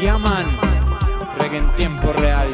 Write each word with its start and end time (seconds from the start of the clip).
Yaman, 0.00 0.46
reggae 1.40 1.58
en 1.58 1.74
tiempo 1.74 2.12
real. 2.12 2.52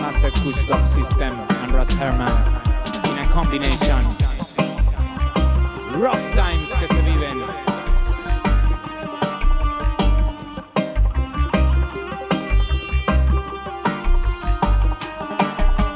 Master 0.00 0.30
Kush 0.30 0.64
Dub 0.66 0.86
System 0.86 1.32
and 1.62 1.72
Russ 1.72 1.92
Herman 1.94 2.30
in 3.10 3.18
a 3.18 3.26
combination. 3.32 4.04
Rough 5.98 6.22
times 6.36 6.70
que 6.78 6.86
se 6.86 7.02
viven. 7.02 7.42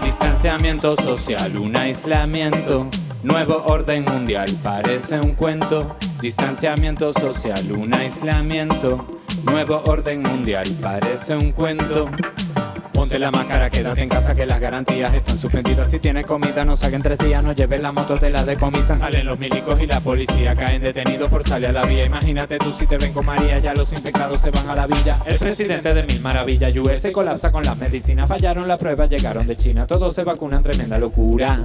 Distanciamiento 0.02 0.96
social, 0.96 1.56
un 1.58 1.76
aislamiento. 1.76 2.88
Nuevo 3.22 3.62
orden 3.66 4.04
mundial, 4.04 4.48
parece 4.62 5.20
un 5.20 5.32
cuento. 5.32 5.94
Distanciamiento 6.22 7.12
social, 7.12 7.70
un 7.72 7.92
aislamiento. 7.92 9.04
Nuevo 9.44 9.82
orden 9.84 10.22
mundial, 10.22 10.64
parece 10.80 11.36
un 11.36 11.52
cuento. 11.52 12.08
Ponte 12.94 13.18
la 13.18 13.30
máscara, 13.30 13.68
quédate 13.68 14.02
en 14.02 14.08
casa 14.08 14.34
que 14.34 14.46
las 14.46 14.58
garantías 14.58 15.14
están 15.14 15.38
suspendidas. 15.38 15.90
Si 15.90 15.98
tienes 15.98 16.26
comida, 16.26 16.64
no 16.64 16.76
saquen 16.76 17.02
tres 17.02 17.18
días, 17.18 17.44
no 17.44 17.52
lleves 17.52 17.82
la 17.82 17.92
moto 17.92 18.16
de 18.16 18.30
la 18.30 18.42
decomisan. 18.42 18.98
Salen 18.98 19.26
los 19.26 19.38
milicos 19.38 19.78
y 19.80 19.86
la 19.86 20.00
policía 20.00 20.56
caen 20.56 20.80
detenidos 20.80 21.28
por 21.28 21.46
salir 21.46 21.68
a 21.68 21.72
la 21.72 21.82
vía. 21.82 22.06
Imagínate 22.06 22.56
tú 22.56 22.72
si 22.72 22.86
te 22.86 22.96
ven 22.96 23.12
con 23.12 23.26
María, 23.26 23.58
ya 23.58 23.74
los 23.74 23.92
infectados 23.92 24.40
se 24.40 24.50
van 24.50 24.68
a 24.70 24.74
la 24.74 24.86
villa. 24.86 25.18
El 25.26 25.38
presidente 25.38 25.92
de 25.92 26.04
Mil 26.04 26.20
Maravillas, 26.20 26.74
US 26.74 27.10
colapsa 27.12 27.52
con 27.52 27.64
las 27.64 27.76
medicinas. 27.76 28.26
Fallaron 28.28 28.66
las 28.66 28.80
pruebas, 28.80 29.10
llegaron 29.10 29.46
de 29.46 29.56
China. 29.56 29.86
Todos 29.86 30.14
se 30.14 30.24
vacunan, 30.24 30.62
tremenda 30.62 30.98
locura. 30.98 31.58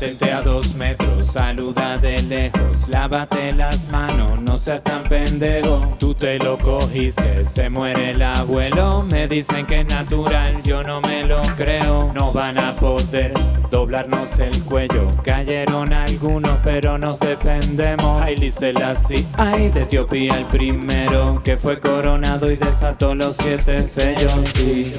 Mantente 0.00 0.30
a 0.30 0.42
dos 0.42 0.76
metros, 0.76 1.26
saluda 1.26 1.98
de 1.98 2.22
lejos, 2.22 2.86
lávate 2.86 3.50
las 3.52 3.90
manos, 3.90 4.40
no 4.42 4.56
seas 4.56 4.84
tan 4.84 5.02
pendejo. 5.02 5.96
Tú 5.98 6.14
te 6.14 6.38
lo 6.38 6.56
cogiste, 6.56 7.44
se 7.44 7.68
muere 7.68 8.10
el 8.12 8.22
abuelo. 8.22 9.04
Me 9.10 9.26
dicen 9.26 9.66
que 9.66 9.80
es 9.80 9.92
natural, 9.92 10.62
yo 10.62 10.84
no 10.84 11.00
me 11.00 11.24
lo 11.24 11.42
creo. 11.56 12.12
No 12.14 12.30
van 12.30 12.58
a 12.58 12.76
poder 12.76 13.32
doblarnos 13.72 14.38
el 14.38 14.62
cuello. 14.62 15.10
Cayeron 15.24 15.92
algunos, 15.92 16.56
pero 16.62 16.96
nos 16.96 17.18
defendemos. 17.18 18.22
Haile 18.22 18.52
Selassie, 18.52 19.26
ay, 19.36 19.68
de 19.70 19.82
Etiopía 19.82 20.38
el 20.38 20.44
primero, 20.44 21.42
que 21.42 21.56
fue 21.56 21.80
coronado 21.80 22.52
y 22.52 22.56
desató 22.56 23.16
los 23.16 23.36
siete 23.36 23.82
sellos. 23.82 24.46
Sí. 24.54 24.94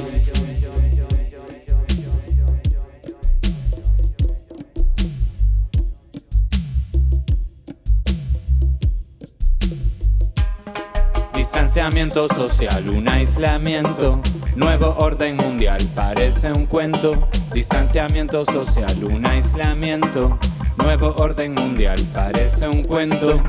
Distanciamiento 11.60 12.26
social, 12.30 12.90
un 12.90 13.10
aislamiento. 13.10 14.22
Nuevo 14.56 14.96
orden 14.98 15.36
mundial, 15.36 15.78
parece 15.94 16.54
un 16.54 16.66
cuento. 16.66 17.28
Distanciamiento 17.52 18.46
social, 18.46 19.04
un 19.04 19.28
aislamiento. 19.28 20.40
Nuevo 20.78 21.14
orden 21.18 21.54
mundial, 21.56 22.00
parece 22.14 22.66
un 22.66 22.82
cuento. 22.84 23.44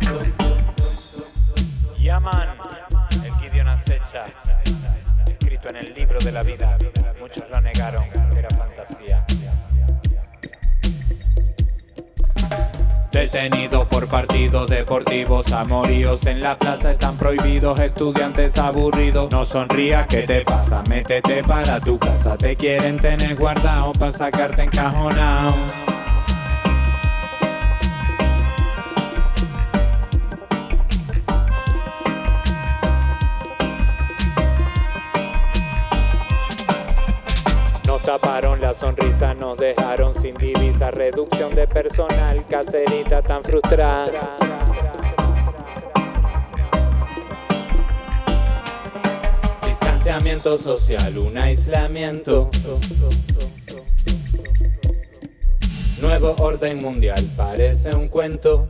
Yaman, 2.01 2.49
el 3.25 3.33
Gideon 3.37 3.69
acecha, 3.69 4.25
escrito 5.29 5.69
en 5.69 5.77
el 5.77 5.95
libro 5.95 6.19
de 6.19 6.33
la 6.33 6.43
vida. 6.43 6.77
Muchos 7.21 7.45
lo 7.49 7.61
negaron, 7.61 8.05
era 8.37 8.51
fantasía. 8.51 9.25
Detenidos 13.21 13.87
por 13.89 14.09
partidos 14.09 14.67
deportivos, 14.71 15.53
amoríos 15.53 16.25
en 16.25 16.41
la 16.41 16.57
plaza 16.57 16.93
están 16.93 17.19
prohibidos, 17.19 17.79
estudiantes 17.79 18.57
aburridos. 18.57 19.31
No 19.31 19.45
sonrías, 19.45 20.07
¿qué 20.07 20.23
te 20.23 20.41
pasa? 20.41 20.83
Métete 20.89 21.45
para 21.45 21.79
tu 21.81 21.99
casa, 21.99 22.39
te 22.39 22.57
quieren 22.57 22.97
tener 22.97 23.37
guardado 23.37 23.93
para 23.93 24.11
sacarte 24.11 24.63
encajonado. 24.63 25.53
Taparon 38.19 38.61
la 38.61 38.75
sonrisa, 38.75 39.35
nos 39.35 39.57
dejaron 39.57 40.21
sin 40.21 40.37
divisa, 40.37 40.91
reducción 40.91 41.55
de 41.55 41.69
personal, 41.69 42.45
caserita 42.45 43.23
tan 43.23 43.41
frustrada. 43.41 44.37
Distanciamiento 49.65 50.59
social, 50.59 51.19
un 51.19 51.39
aislamiento. 51.39 52.51
Nuevo 56.01 56.35
orden 56.41 56.83
mundial, 56.83 57.25
parece 57.37 57.95
un 57.95 58.09
cuento. 58.09 58.67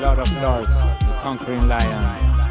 Lord 0.00 0.20
of 0.20 0.32
lords, 0.40 0.80
the 1.00 1.18
conquering 1.20 1.68
lion. 1.68 2.50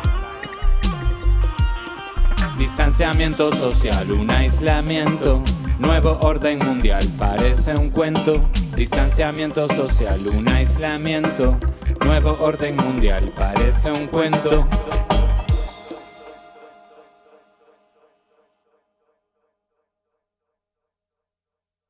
Distanciamiento 2.55 3.51
social, 3.51 4.11
un 4.11 4.29
aislamiento. 4.29 5.41
Nuevo 5.79 6.19
orden 6.21 6.59
mundial, 6.59 7.03
parece 7.17 7.73
un 7.73 7.89
cuento. 7.89 8.47
Distanciamiento 8.75 9.67
social, 9.67 10.19
un 10.35 10.47
aislamiento. 10.49 11.57
Nuevo 12.05 12.37
orden 12.39 12.75
mundial, 12.77 13.31
parece 13.35 13.91
un 13.91 14.05
cuento. 14.07 14.67